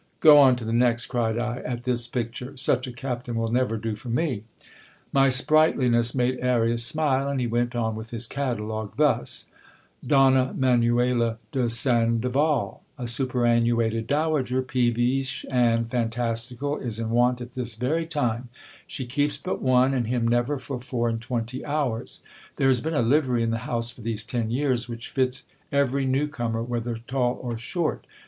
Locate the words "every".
25.71-26.05